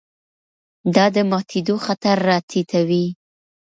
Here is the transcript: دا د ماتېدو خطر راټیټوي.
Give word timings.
دا 0.95 1.05
د 1.15 1.17
ماتېدو 1.31 1.75
خطر 1.85 2.15
راټیټوي. 2.29 3.05